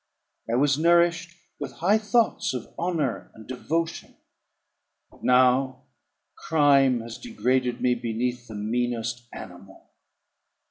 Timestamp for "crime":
6.35-7.01